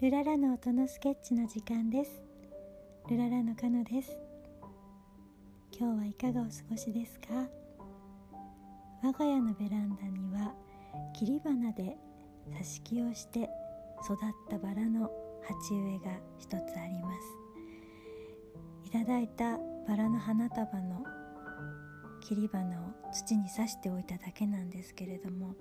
[0.00, 2.22] ルララの音のスケッチの時間です。
[3.10, 4.16] ルララのカノです。
[5.78, 7.26] 今日はいかがお過ごしですか？
[9.02, 10.54] 我が家のベランダには
[11.12, 11.98] 切り花で
[12.48, 13.50] 挿し木をして
[14.02, 14.18] 育っ
[14.48, 15.10] たバラの
[15.42, 18.86] 鉢植えが一つあります。
[18.86, 21.04] いただいたバラの花束の
[22.22, 25.54] 切り花を土に刺しておいただけなんですけれども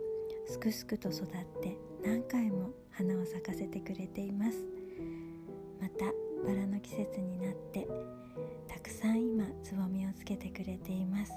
[0.47, 1.27] すくすくと育っ
[1.61, 2.69] て何回も
[2.99, 4.57] 花を咲かせてくれています。
[5.81, 6.03] また
[6.45, 7.87] バラの季節になって
[8.67, 11.31] たくさん今つぼみをつけてくれています。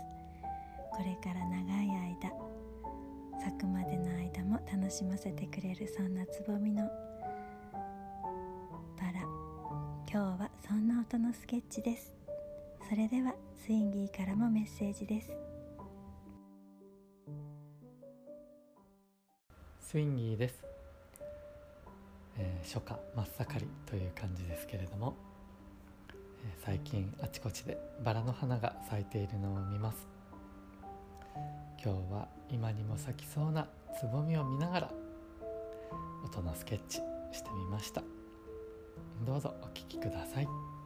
[0.91, 2.33] これから長い間
[3.41, 6.85] 咲くまでの間も楽しませてくれるそんなつぼみの
[8.99, 9.21] バラ。
[10.11, 12.13] 今日はそんな音のスケッチです。
[12.89, 15.31] それではスインギーからもメッセージです。
[19.79, 20.65] スインギーです、
[22.43, 25.15] えー、初夏真っ盛りという感じですけれども、
[26.11, 30.09] えー、最近あちこちでバラの花が咲いているのを見ます。
[31.85, 33.67] 今日は今にも咲きそうな
[33.99, 34.91] つぼみを見ながら
[36.25, 36.99] 音のスケッチ
[37.33, 38.03] してみました。
[39.25, 40.82] どうぞお聴きください。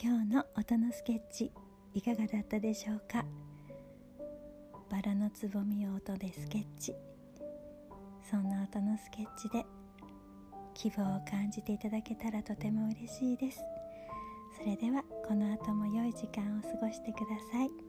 [0.00, 1.50] 今日の音のスケッチ
[1.92, 3.24] いかがだったでしょうか？
[4.88, 6.94] バラのつぼみを音でスケッチ。
[8.30, 9.66] そんな音のスケッチで
[10.72, 13.58] 希望を感じていただけたらとても嬉しいです。
[14.56, 17.87] それではこの後も良い時間を過ごしてください。